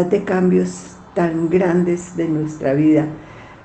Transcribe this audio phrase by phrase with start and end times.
[0.00, 3.06] de cambios tan grandes de nuestra vida,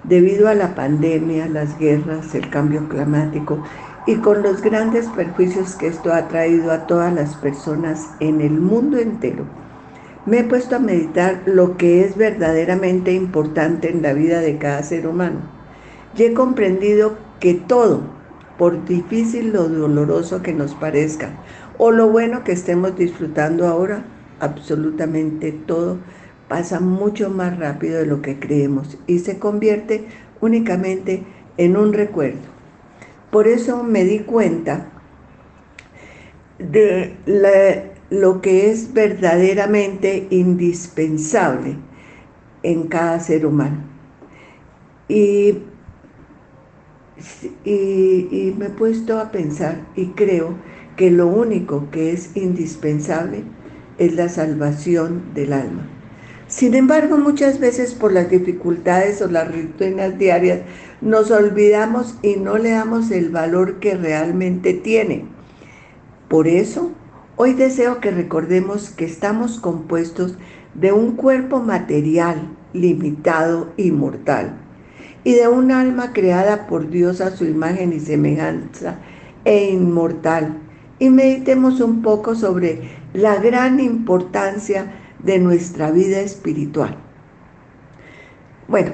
[0.04, 3.64] debido a la pandemia, las guerras, el cambio climático
[4.06, 8.52] y con los grandes perjuicios que esto ha traído a todas las personas en el
[8.52, 9.46] mundo entero,
[10.26, 14.84] me he puesto a meditar lo que es verdaderamente importante en la vida de cada
[14.84, 15.40] ser humano.
[16.18, 18.02] Y he comprendido que todo,
[18.58, 21.30] por difícil o doloroso que nos parezca,
[21.78, 24.04] o lo bueno que estemos disfrutando ahora,
[24.40, 25.98] absolutamente todo
[26.48, 30.06] pasa mucho más rápido de lo que creemos y se convierte
[30.42, 31.24] únicamente
[31.58, 32.40] en un recuerdo.
[33.32, 34.90] Por eso me di cuenta
[36.60, 37.16] de
[38.10, 41.76] lo que es verdaderamente indispensable
[42.64, 43.84] en cada ser humano.
[45.10, 45.60] Y,
[47.64, 50.56] y, me he puesto a pensar y creo
[50.96, 53.44] que lo único que es indispensable
[53.98, 55.97] es la salvación del alma.
[56.48, 60.62] Sin embargo, muchas veces por las dificultades o las rutinas diarias
[61.02, 65.26] nos olvidamos y no le damos el valor que realmente tiene.
[66.30, 66.92] Por eso
[67.40, 70.40] Hoy deseo que recordemos que estamos compuestos
[70.74, 74.58] de un cuerpo material limitado y mortal
[75.24, 78.98] y de un alma creada por Dios a su imagen y semejanza
[79.46, 80.58] e inmortal.
[80.98, 86.98] Y meditemos un poco sobre la gran importancia de nuestra vida espiritual.
[88.68, 88.92] Bueno,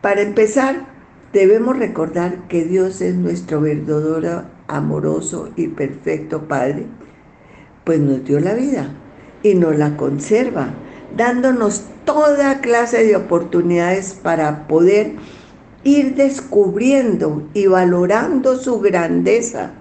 [0.00, 0.86] para empezar,
[1.32, 6.86] debemos recordar que Dios es nuestro verdadero, amoroso y perfecto Padre
[7.84, 8.88] pues nos dio la vida
[9.42, 10.74] y nos la conserva,
[11.16, 15.14] dándonos toda clase de oportunidades para poder
[15.82, 19.72] ir descubriendo y valorando su grandeza,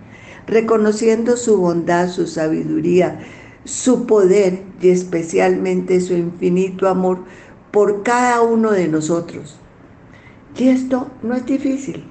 [0.47, 3.19] reconociendo su bondad, su sabiduría,
[3.65, 7.19] su poder y especialmente su infinito amor
[7.71, 9.59] por cada uno de nosotros.
[10.57, 12.03] Y esto no es difícil,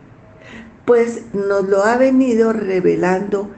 [0.85, 3.51] pues nos lo ha venido revelando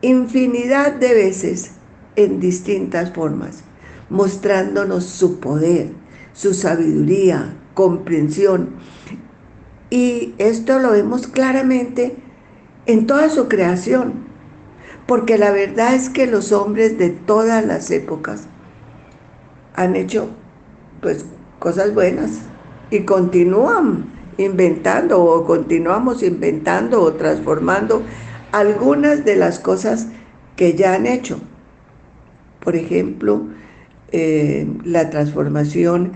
[0.00, 1.72] infinidad de veces
[2.16, 3.62] en distintas formas,
[4.10, 5.92] mostrándonos su poder,
[6.32, 8.70] su sabiduría, comprensión.
[9.90, 12.16] Y esto lo vemos claramente
[12.86, 14.25] en toda su creación,
[15.06, 18.46] porque la verdad es que los hombres de todas las épocas
[19.74, 20.28] han hecho
[21.00, 21.24] pues
[21.58, 22.40] cosas buenas
[22.90, 24.06] y continúan
[24.38, 28.02] inventando o continuamos inventando o transformando
[28.52, 30.08] algunas de las cosas
[30.56, 31.38] que ya han hecho.
[32.60, 33.46] Por ejemplo,
[34.12, 36.12] eh, la transformación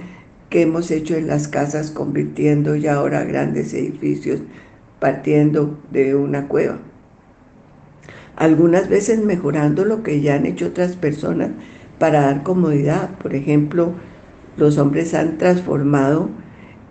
[0.49, 4.41] que hemos hecho en las casas, convirtiendo ya ahora grandes edificios,
[4.99, 6.79] partiendo de una cueva.
[8.41, 11.51] Algunas veces mejorando lo que ya han hecho otras personas
[11.99, 13.11] para dar comodidad.
[13.19, 13.93] Por ejemplo,
[14.57, 16.31] los hombres han transformado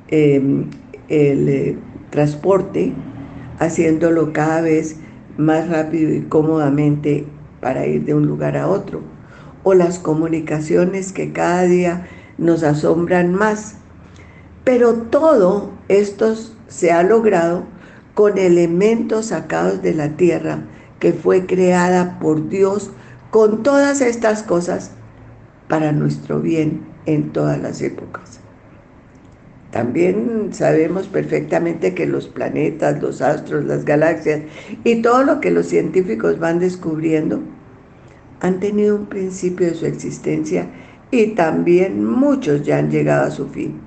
[0.09, 0.65] em,
[1.07, 1.77] el eh,
[2.11, 2.93] transporte,
[3.57, 4.97] haciéndolo cada vez
[5.37, 7.25] más rápido y cómodamente
[7.61, 9.01] para ir de un lugar a otro,
[9.63, 12.07] o las comunicaciones que cada día
[12.37, 13.77] nos asombran más.
[14.63, 16.35] Pero todo esto
[16.67, 17.63] se ha logrado
[18.13, 20.59] con elementos sacados de la tierra
[20.99, 22.91] que fue creada por Dios
[23.31, 24.91] con todas estas cosas
[25.67, 28.39] para nuestro bien en todas las épocas.
[29.71, 34.41] También sabemos perfectamente que los planetas, los astros, las galaxias
[34.83, 37.39] y todo lo que los científicos van descubriendo
[38.41, 40.67] han tenido un principio de su existencia
[41.11, 43.79] y también muchos ya han llegado a su fin.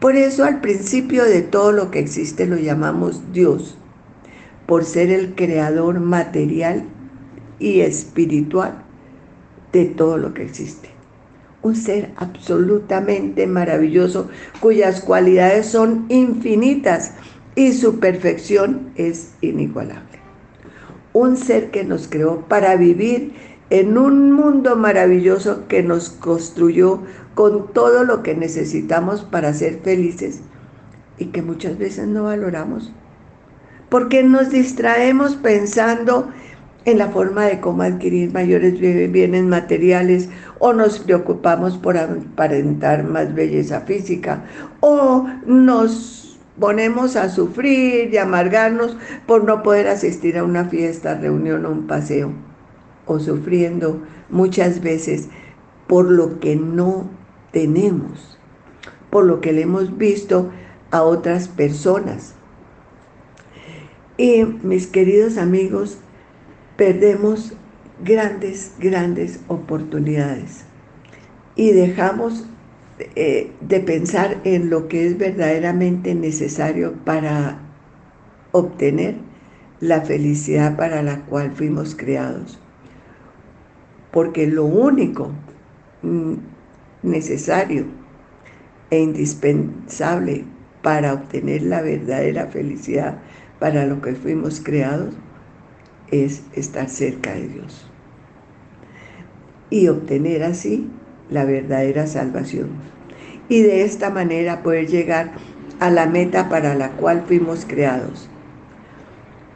[0.00, 3.76] Por eso al principio de todo lo que existe lo llamamos Dios,
[4.66, 6.84] por ser el creador material
[7.58, 8.82] y espiritual
[9.72, 10.92] de todo lo que existe
[11.62, 14.28] un ser absolutamente maravilloso
[14.60, 17.12] cuyas cualidades son infinitas
[17.54, 20.18] y su perfección es inigualable.
[21.12, 23.32] Un ser que nos creó para vivir
[23.70, 27.02] en un mundo maravilloso que nos construyó
[27.34, 30.40] con todo lo que necesitamos para ser felices
[31.18, 32.92] y que muchas veces no valoramos.
[33.92, 36.30] Porque nos distraemos pensando
[36.86, 40.30] en la forma de cómo adquirir mayores bienes materiales
[40.60, 44.44] o nos preocupamos por aparentar más belleza física
[44.80, 48.96] o nos ponemos a sufrir y amargarnos
[49.26, 52.32] por no poder asistir a una fiesta, reunión o un paseo
[53.04, 54.00] o sufriendo
[54.30, 55.28] muchas veces
[55.86, 57.10] por lo que no
[57.52, 58.38] tenemos,
[59.10, 60.50] por lo que le hemos visto
[60.90, 62.36] a otras personas.
[64.16, 65.98] Y mis queridos amigos,
[66.76, 67.54] perdemos
[68.04, 70.64] grandes, grandes oportunidades
[71.56, 72.46] y dejamos
[72.98, 77.58] eh, de pensar en lo que es verdaderamente necesario para
[78.52, 79.16] obtener
[79.80, 82.58] la felicidad para la cual fuimos creados.
[84.10, 85.30] Porque lo único
[86.02, 86.34] mm,
[87.02, 87.86] necesario
[88.90, 90.44] e indispensable
[90.82, 93.18] para obtener la verdadera felicidad
[93.62, 95.14] para lo que fuimos creados
[96.10, 97.88] es estar cerca de Dios
[99.70, 100.90] y obtener así
[101.30, 102.70] la verdadera salvación.
[103.48, 105.30] Y de esta manera poder llegar
[105.78, 108.28] a la meta para la cual fuimos creados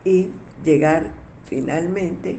[0.04, 0.28] y
[0.62, 1.10] llegar
[1.42, 2.38] finalmente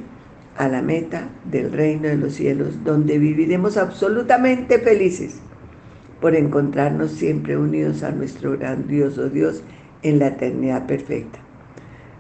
[0.56, 5.42] a la meta del reino de los cielos, donde viviremos absolutamente felices
[6.22, 9.64] por encontrarnos siempre unidos a nuestro grandioso Dios
[10.02, 11.40] en la eternidad perfecta.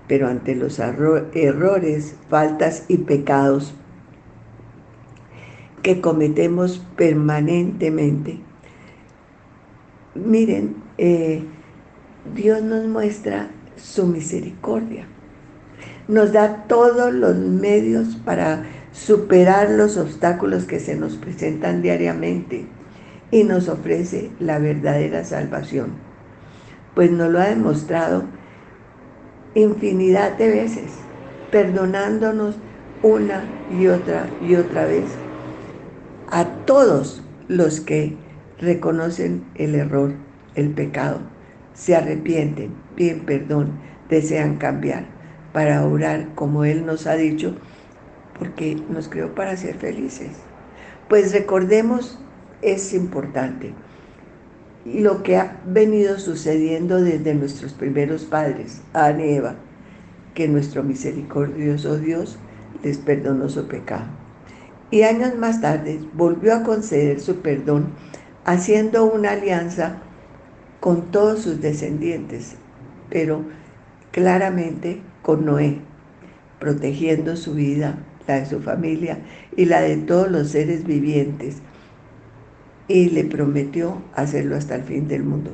[0.07, 3.73] Pero ante los errores, faltas y pecados
[5.83, 8.39] que cometemos permanentemente,
[10.15, 11.43] miren, eh,
[12.35, 15.05] Dios nos muestra su misericordia.
[16.07, 22.65] Nos da todos los medios para superar los obstáculos que se nos presentan diariamente
[23.31, 25.91] y nos ofrece la verdadera salvación,
[26.95, 28.23] pues nos lo ha demostrado
[29.61, 30.91] infinidad de veces,
[31.51, 32.55] perdonándonos
[33.01, 35.05] una y otra y otra vez
[36.29, 38.17] a todos los que
[38.59, 40.13] reconocen el error,
[40.55, 41.19] el pecado,
[41.73, 45.05] se arrepienten, piden perdón, desean cambiar
[45.53, 47.55] para orar como Él nos ha dicho,
[48.37, 50.31] porque nos creó para ser felices.
[51.07, 52.19] Pues recordemos
[52.61, 53.73] es importante.
[54.93, 59.55] Lo que ha venido sucediendo desde nuestros primeros padres, Adán y Eva,
[60.33, 62.37] que nuestro misericordioso Dios
[62.83, 64.05] les perdonó su pecado.
[64.89, 67.87] Y años más tarde volvió a conceder su perdón
[68.45, 69.97] haciendo una alianza
[70.79, 72.55] con todos sus descendientes,
[73.09, 73.43] pero
[74.11, 75.81] claramente con Noé,
[76.59, 79.19] protegiendo su vida, la de su familia
[79.57, 81.57] y la de todos los seres vivientes
[82.87, 85.51] y le prometió hacerlo hasta el fin del mundo.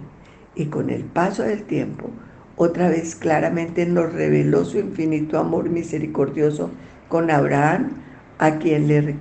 [0.56, 2.10] Y con el paso del tiempo,
[2.56, 6.70] otra vez claramente nos reveló su infinito amor misericordioso
[7.10, 7.90] con Abraham,
[8.38, 9.16] a quien, le,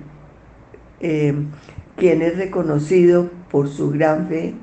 [0.99, 1.33] eh,
[1.95, 4.53] quien es reconocido por su gran fe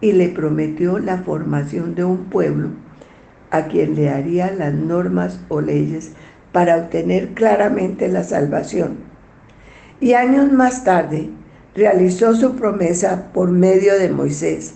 [0.00, 2.68] y le prometió la formación de un pueblo
[3.50, 6.12] a quien le haría las normas o leyes
[6.52, 8.98] para obtener claramente la salvación.
[10.00, 11.30] Y años más tarde,
[11.74, 14.74] realizó su promesa por medio de Moisés,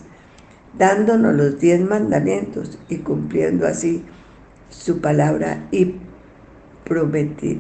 [0.79, 4.05] dándonos los diez mandamientos y cumpliendo así
[4.69, 5.96] su palabra y,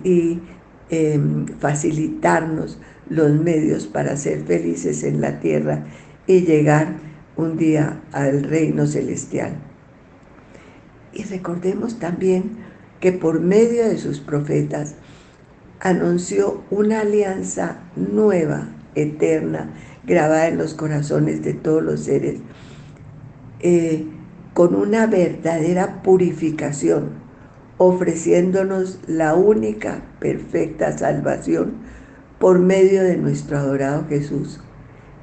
[0.04, 0.42] y
[0.90, 2.78] em, facilitarnos
[3.08, 5.84] los medios para ser felices en la tierra
[6.26, 6.96] y llegar
[7.36, 9.54] un día al reino celestial.
[11.12, 12.56] Y recordemos también
[13.00, 14.94] que por medio de sus profetas
[15.80, 19.74] anunció una alianza nueva eterna
[20.06, 22.40] grabada en los corazones de todos los seres,
[23.60, 24.06] eh,
[24.52, 27.10] con una verdadera purificación,
[27.78, 31.74] ofreciéndonos la única perfecta salvación
[32.38, 34.60] por medio de nuestro adorado Jesús,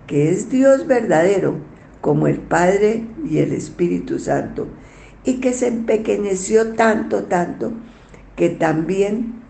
[0.08, 1.56] que es Dios verdadero,
[2.01, 4.68] como el Padre y el Espíritu Santo,
[5.24, 7.74] y que se empequeñeció tanto, tanto,
[8.36, 9.42] que también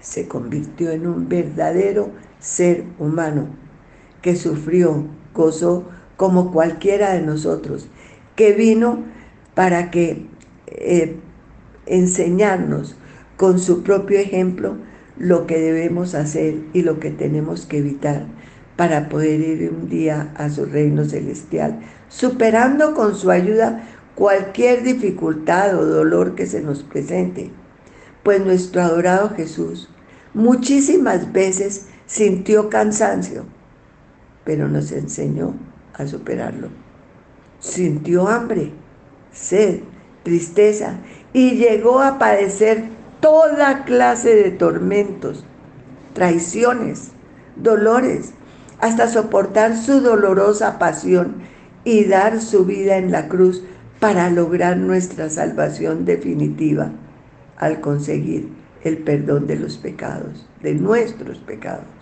[0.00, 2.12] se convirtió en un verdadero
[2.44, 3.46] ser humano
[4.20, 5.84] que sufrió, gozó
[6.16, 7.88] como cualquiera de nosotros,
[8.36, 9.02] que vino
[9.54, 10.26] para que
[10.66, 11.16] eh,
[11.86, 12.96] enseñarnos
[13.36, 14.76] con su propio ejemplo
[15.16, 18.26] lo que debemos hacer y lo que tenemos que evitar
[18.76, 25.78] para poder ir un día a su reino celestial, superando con su ayuda cualquier dificultad
[25.78, 27.50] o dolor que se nos presente.
[28.22, 29.88] Pues nuestro adorado Jesús
[30.34, 33.44] muchísimas veces sintió cansancio,
[34.44, 35.56] pero nos enseñó
[35.94, 36.68] a superarlo.
[37.58, 38.70] Sintió hambre,
[39.32, 39.80] sed,
[40.22, 40.98] tristeza
[41.32, 42.84] y llegó a padecer
[43.18, 45.44] toda clase de tormentos,
[46.12, 47.10] traiciones,
[47.56, 48.30] dolores,
[48.78, 51.38] hasta soportar su dolorosa pasión
[51.82, 53.64] y dar su vida en la cruz
[53.98, 56.92] para lograr nuestra salvación definitiva
[57.56, 58.50] al conseguir
[58.84, 61.93] el perdón de los pecados, de nuestros pecados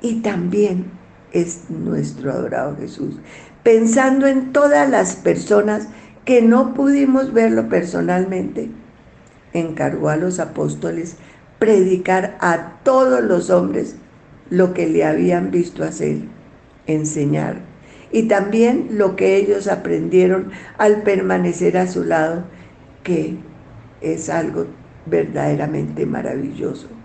[0.00, 0.86] y también
[1.32, 3.16] es nuestro adorado Jesús.
[3.62, 5.88] Pensando en todas las personas
[6.24, 8.70] que no pudimos verlo personalmente,
[9.52, 11.16] encargó a los apóstoles
[11.58, 13.96] predicar a todos los hombres
[14.50, 16.18] lo que le habían visto hacer,
[16.86, 17.60] enseñar,
[18.12, 22.44] y también lo que ellos aprendieron al permanecer a su lado,
[23.02, 23.36] que
[24.00, 24.66] es algo
[25.06, 26.95] verdaderamente maravilloso.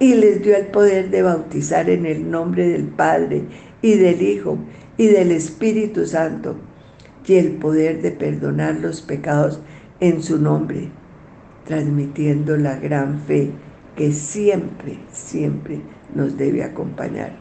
[0.00, 3.42] Y les dio el poder de bautizar en el nombre del Padre
[3.82, 4.58] y del Hijo
[4.96, 6.56] y del Espíritu Santo,
[7.26, 9.60] y el poder de perdonar los pecados
[10.00, 10.88] en su nombre,
[11.66, 13.50] transmitiendo la gran fe
[13.96, 15.80] que siempre, siempre
[16.14, 17.36] nos debe acompañar.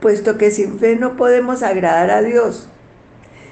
[0.00, 2.68] Puesto que sin fe no podemos agradar a Dios,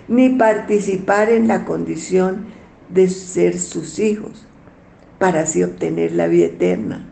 [0.08, 2.46] ni participar en la condición
[2.88, 4.46] de ser sus hijos,
[5.18, 7.06] para así obtener la vida eterna.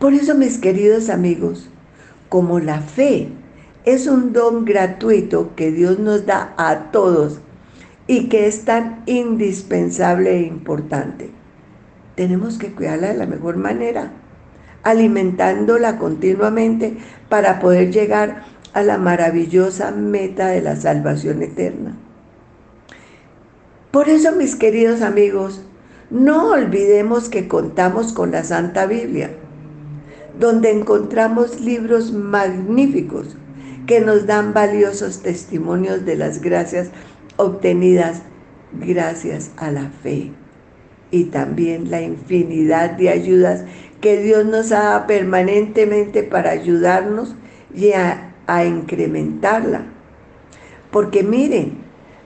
[0.00, 1.68] Por eso, mis queridos amigos,
[2.30, 3.28] como la fe
[3.84, 7.40] es un don gratuito que Dios nos da a todos
[8.06, 11.30] y que es tan indispensable e importante,
[12.14, 14.10] tenemos que cuidarla de la mejor manera
[14.84, 16.96] alimentándola continuamente
[17.28, 21.94] para poder llegar a la maravillosa meta de la salvación eterna.
[23.90, 25.60] Por eso, mis queridos amigos,
[26.08, 29.30] no olvidemos que contamos con la Santa Biblia,
[30.38, 33.36] donde encontramos libros magníficos
[33.86, 36.90] que nos dan valiosos testimonios de las gracias
[37.36, 38.22] obtenidas
[38.72, 40.30] gracias a la fe
[41.10, 43.64] y también la infinidad de ayudas
[44.00, 47.34] que Dios nos da permanentemente para ayudarnos
[47.74, 48.26] y a,
[48.66, 49.82] incrementarla.
[50.90, 51.74] Porque miren,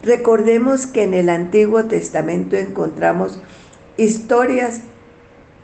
[0.02, 3.42] recordemos que en el Antiguo Testamento encontramos
[3.98, 4.80] historias,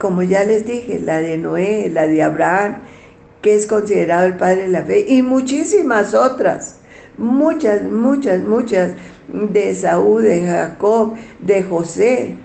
[0.00, 2.78] como ya les dije, la de Noé, la de Abraham,
[3.42, 6.80] que es considerado el padre de la fe, y muchísimas otras,
[7.18, 8.94] muchas, muchas, muchas,
[9.28, 12.36] de Saúl, de Jacob, de José,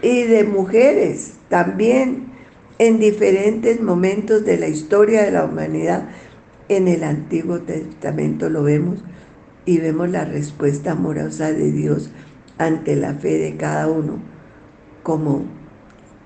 [0.00, 2.30] y de mujeres también
[2.78, 6.08] en diferentes momentos de la historia de la humanidad.
[6.68, 9.02] En el Antiguo Testamento lo vemos
[9.66, 12.12] y vemos la respuesta amorosa de Dios
[12.58, 14.20] ante la fe de cada uno,
[15.02, 15.61] como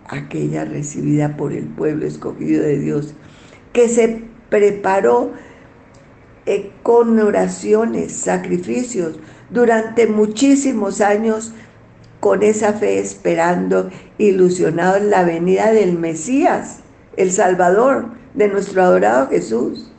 [0.08, 3.14] aquella recibida por el pueblo escogido de Dios,
[3.72, 5.32] que se preparó
[6.46, 9.18] eh, con oraciones, sacrificios,
[9.50, 11.52] durante muchísimos años
[12.20, 16.80] con esa fe esperando, ilusionado en la venida del Mesías,
[17.16, 19.92] el Salvador de nuestro adorado Jesús.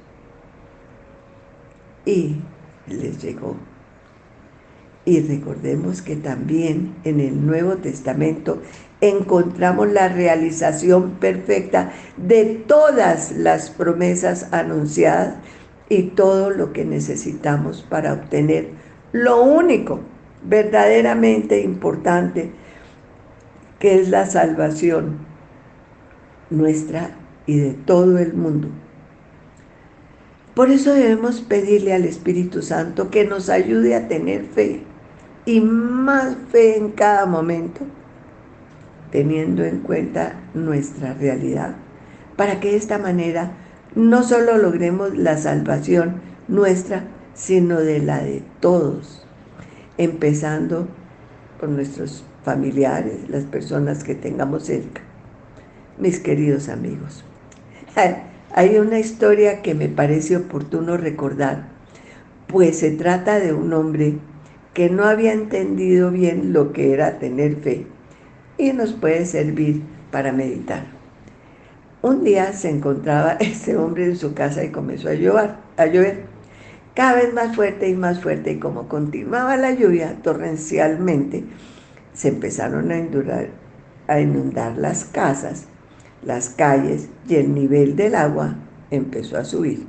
[2.05, 2.37] Y
[2.87, 3.55] les llegó.
[5.07, 8.61] Y recordemos que también en el Nuevo Testamento
[8.99, 15.35] encontramos la realización perfecta de todas las promesas anunciadas
[15.87, 18.71] y todo lo que necesitamos para obtener
[19.13, 20.01] lo único
[20.43, 22.51] verdaderamente importante
[23.79, 25.19] que es la salvación
[26.49, 27.11] nuestra
[27.45, 28.67] y de todo el mundo.
[30.53, 34.81] Por eso debemos pedirle al Espíritu Santo que nos ayude a tener fe
[35.47, 37.79] y más fe en cada momento,
[39.11, 41.73] teniendo en cuenta nuestra realidad,
[42.35, 43.53] para que de esta manera
[43.95, 49.25] no solo logremos la salvación nuestra, sino de la de todos
[49.97, 50.89] empezando
[51.61, 55.01] por nuestros familiares, las personas que tengamos cerca.
[55.97, 57.23] Mis queridos amigos,
[58.53, 61.69] hay una historia que me parece oportuno recordar,
[62.47, 64.17] pues se trata de un hombre
[64.77, 67.87] que no había entendido bien lo que era tener fe
[68.59, 69.81] y nos puede servir
[70.11, 70.85] para meditar.
[72.03, 75.55] Un día se encontraba este hombre en su casa y comenzó a llover.
[75.77, 76.25] A llover
[76.93, 81.43] cada vez más fuerte y más fuerte, y como continuaba la lluvia torrencialmente,
[82.13, 82.97] se empezaron a
[84.07, 85.65] a inundar las casas,
[86.23, 88.57] las calles, y el nivel del agua
[88.91, 89.87] empezó a subir.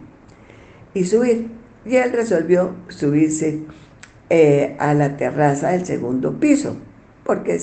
[0.95, 1.51] Y subir.
[1.85, 3.61] Y él resolvió subirse
[4.31, 6.77] eh, a la terraza del segundo piso,
[7.25, 7.59] porque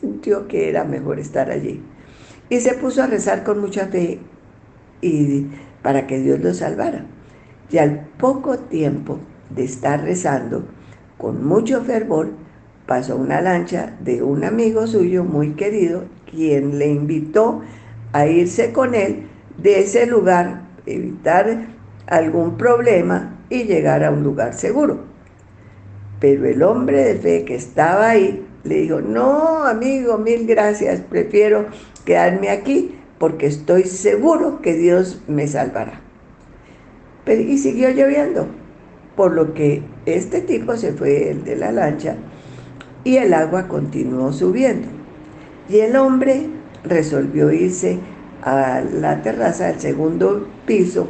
[0.00, 1.82] sintió que era mejor estar allí.
[2.48, 4.20] Y se puso a rezar con mucha fe
[5.00, 5.46] y
[5.82, 7.04] para que Dios lo salvara.
[7.70, 9.18] Y al poco tiempo
[9.50, 10.64] de estar rezando,
[11.18, 12.30] con mucho fervor,
[12.86, 17.62] pasó una lancha de un amigo suyo muy querido, quien le invitó
[18.12, 19.26] a irse con él
[19.58, 21.66] de ese lugar, evitar
[22.06, 25.15] algún problema y llegar a un lugar seguro.
[26.20, 31.66] Pero el hombre de fe que estaba ahí le dijo, no, amigo, mil gracias, prefiero
[32.04, 36.00] quedarme aquí porque estoy seguro que Dios me salvará
[37.34, 38.46] y siguió lloviendo,
[39.16, 42.16] por lo que este tipo se fue el de la lancha
[43.02, 44.88] y el agua continuó subiendo.
[45.68, 46.46] Y el hombre
[46.84, 47.98] resolvió irse
[48.42, 51.08] a la terraza del segundo piso,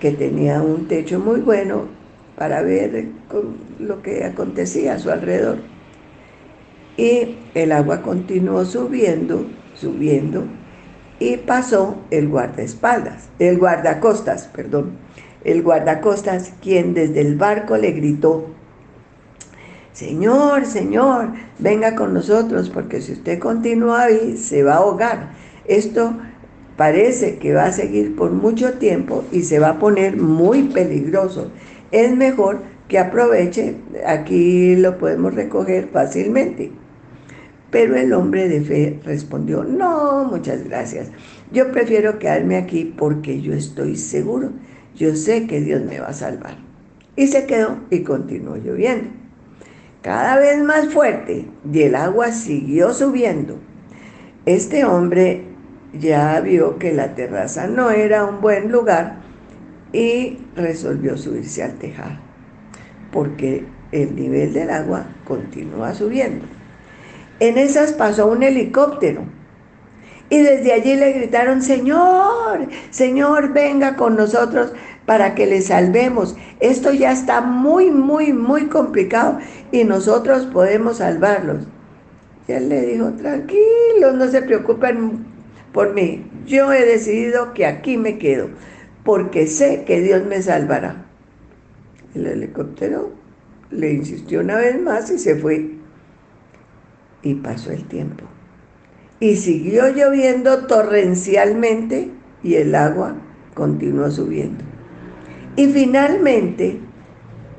[0.00, 1.86] que tenía un techo muy bueno,
[2.36, 3.08] para ver
[3.78, 5.58] lo que acontecía a su alrededor.
[6.96, 10.44] Y el agua continuó subiendo, subiendo,
[11.20, 14.92] y pasó el guardaespaldas, el guardacostas, perdón,
[15.44, 18.46] el guardacostas, quien desde el barco le gritó,
[19.98, 25.32] Señor, Señor, venga con nosotros, porque si usted continúa ahí, se va a ahogar.
[25.64, 26.12] Esto
[26.76, 31.50] parece que va a seguir por mucho tiempo y se va a poner muy peligroso.
[31.90, 33.76] Es mejor que aproveche,
[34.06, 36.72] aquí lo podemos recoger fácilmente.
[37.70, 41.10] Pero el hombre de fe respondió, no, muchas gracias.
[41.52, 44.52] Yo prefiero quedarme aquí porque yo estoy seguro.
[44.96, 46.56] Yo sé que Dios me va a salvar.
[47.14, 49.10] Y se quedó y continuó lloviendo.
[50.00, 53.58] Cada vez más fuerte y el agua siguió subiendo.
[54.46, 55.42] Este hombre
[55.92, 59.20] ya vio que la terraza no era un buen lugar
[59.92, 62.27] y resolvió subirse al tejado
[63.18, 66.46] porque el nivel del agua continúa subiendo.
[67.40, 69.22] En esas pasó un helicóptero.
[70.30, 74.72] Y desde allí le gritaron, Señor, Señor, venga con nosotros
[75.04, 76.36] para que le salvemos.
[76.60, 79.40] Esto ya está muy, muy, muy complicado
[79.72, 81.66] y nosotros podemos salvarlos.
[82.46, 85.26] Y él le dijo, tranquilos, no se preocupen
[85.72, 86.24] por mí.
[86.46, 88.50] Yo he decidido que aquí me quedo,
[89.02, 91.07] porque sé que Dios me salvará.
[92.14, 93.12] El helicóptero
[93.70, 95.76] le insistió una vez más y se fue.
[97.22, 98.24] Y pasó el tiempo.
[99.20, 102.10] Y siguió lloviendo torrencialmente
[102.42, 103.16] y el agua
[103.54, 104.64] continuó subiendo.
[105.56, 106.80] Y finalmente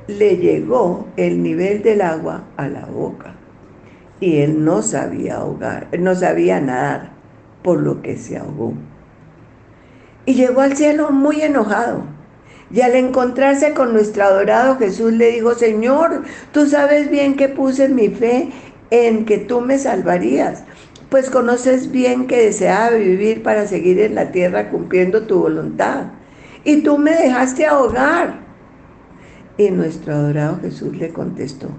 [0.08, 3.36] le llegó el nivel del agua a la boca.
[4.22, 7.12] Y él no sabía ahogar, no sabía nadar,
[7.62, 8.74] por lo que se ahogó.
[10.26, 12.04] Y llegó al cielo muy enojado.
[12.72, 17.90] Y al encontrarse con nuestro adorado Jesús le dijo, Señor, tú sabes bien que puse
[17.90, 18.52] mi fe
[18.92, 20.64] en que tú me salvarías,
[21.10, 26.06] pues conoces bien que deseaba vivir para seguir en la tierra cumpliendo tu voluntad.
[26.64, 28.40] Y tú me dejaste ahogar.
[29.58, 31.70] Y nuestro adorado Jesús le contestó,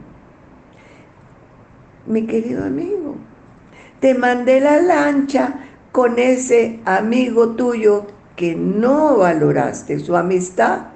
[2.06, 3.16] mi querido amigo,
[4.00, 5.60] te mandé la lancha
[5.92, 8.06] con ese amigo tuyo
[8.40, 10.86] que no valoraste su amistad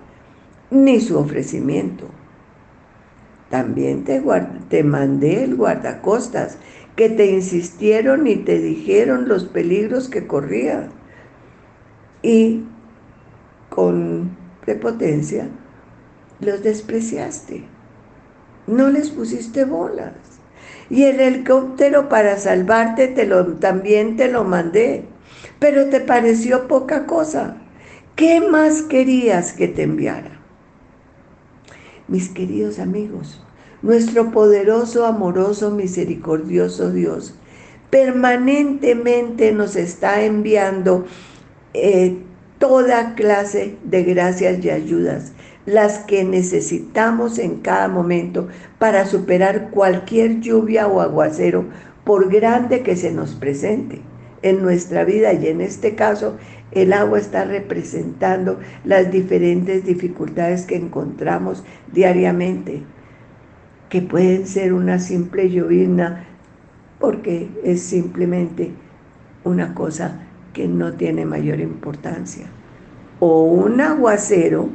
[0.70, 2.06] ni su ofrecimiento.
[3.50, 4.22] También te,
[4.70, 6.56] te mandé el guardacostas,
[6.96, 10.86] que te insistieron y te dijeron los peligros que corrías.
[12.22, 12.64] Y
[13.68, 15.46] con prepotencia
[16.40, 17.64] los despreciaste.
[18.66, 20.14] No les pusiste bolas.
[20.88, 25.12] Y el helicóptero para salvarte te lo, también te lo mandé.
[25.64, 27.56] Pero te pareció poca cosa.
[28.16, 30.38] ¿Qué más querías que te enviara?
[32.06, 33.42] Mis queridos amigos,
[33.80, 37.34] nuestro poderoso, amoroso, misericordioso Dios
[37.88, 41.06] permanentemente nos está enviando
[41.72, 42.18] eh,
[42.58, 45.32] toda clase de gracias y ayudas,
[45.64, 48.48] las que necesitamos en cada momento
[48.78, 51.64] para superar cualquier lluvia o aguacero,
[52.04, 54.02] por grande que se nos presente
[54.44, 56.36] en nuestra vida y en este caso
[56.70, 62.82] el agua está representando las diferentes dificultades que encontramos diariamente
[63.88, 66.24] que pueden ser una simple llovizna,
[66.98, 68.72] porque es simplemente
[69.44, 72.46] una cosa que no tiene mayor importancia.
[73.20, 74.68] O un aguacero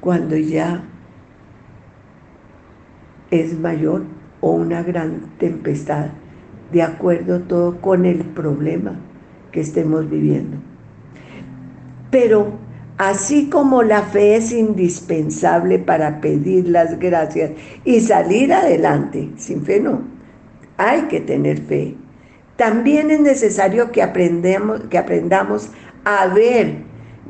[0.00, 0.84] cuando ya
[3.30, 4.02] es mayor
[4.40, 6.10] o una gran tempestad,
[6.72, 8.96] de acuerdo todo con el problema
[9.52, 10.56] que estemos viviendo.
[12.10, 12.52] Pero
[12.98, 17.52] Así como la fe es indispensable para pedir las gracias
[17.84, 20.02] y salir adelante, sin fe no,
[20.76, 21.94] hay que tener fe.
[22.56, 24.00] También es necesario que,
[24.90, 25.70] que aprendamos
[26.04, 26.78] a ver,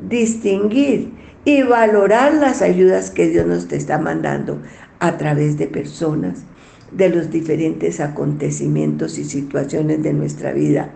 [0.09, 1.11] distinguir
[1.45, 4.59] y valorar las ayudas que Dios nos está mandando
[4.99, 6.45] a través de personas,
[6.91, 10.91] de los diferentes acontecimientos y situaciones de nuestra vida,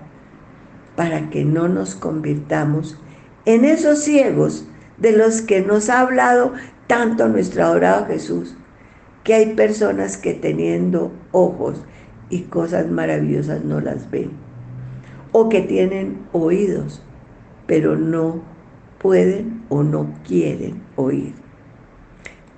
[0.95, 2.99] para que no nos convirtamos
[3.45, 6.53] en esos ciegos de los que nos ha hablado
[6.87, 8.55] tanto nuestro adorado Jesús,
[9.23, 11.83] que hay personas que teniendo ojos
[12.29, 14.31] y cosas maravillosas no las ven,
[15.31, 17.01] o que tienen oídos,
[17.67, 18.41] pero no
[18.99, 21.33] pueden o no quieren oír.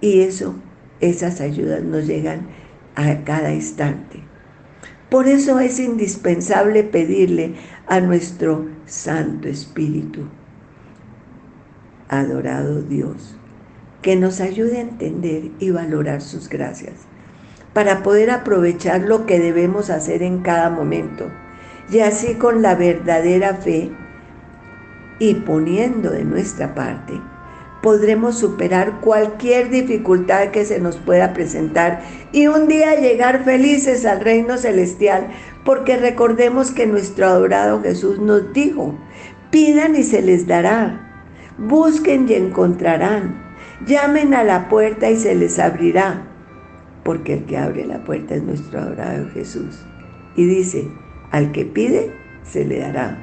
[0.01, 0.55] Y eso,
[0.99, 2.47] esas ayudas nos llegan
[2.95, 4.23] a cada instante.
[5.09, 7.55] Por eso es indispensable pedirle
[7.87, 10.27] a nuestro Santo Espíritu,
[12.09, 13.37] adorado Dios,
[14.01, 16.93] que nos ayude a entender y valorar sus gracias,
[17.73, 21.29] para poder aprovechar lo que debemos hacer en cada momento,
[21.91, 23.91] y así con la verdadera fe
[25.19, 27.13] y poniendo de nuestra parte,
[27.85, 34.21] podremos superar cualquier dificultad que se nos pueda presentar y un día llegar felices al
[34.21, 35.27] reino celestial,
[35.63, 38.97] porque recordemos que nuestro adorado Jesús nos dijo,
[39.51, 43.53] pidan y se les dará, busquen y encontrarán,
[43.85, 46.25] llamen a la puerta y se les abrirá,
[47.03, 49.85] porque el que abre la puerta es nuestro adorado Jesús.
[50.35, 50.87] Y dice,
[51.29, 53.19] al que pide, se le dará,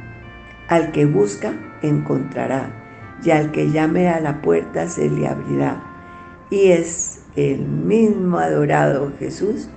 [0.69, 2.82] al que busca, encontrará
[3.25, 5.83] y al que llame a la puerta se le abrirá.
[6.51, 9.69] Y es el mismo adorado Jesús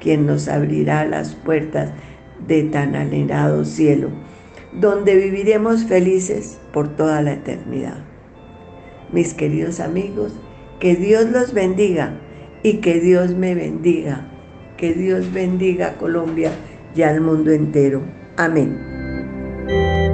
[0.00, 1.92] quien nos abrirá las puertas
[2.46, 4.08] de tan anhelado cielo,
[4.72, 7.98] donde viviremos felices por toda la eternidad.
[9.12, 10.32] Mis queridos amigos,
[10.78, 12.14] que Dios los bendiga
[12.62, 14.26] y que Dios me bendiga.
[14.76, 16.52] Que Dios bendiga a Colombia
[16.94, 18.02] y al mundo entero.
[18.36, 20.09] Amén.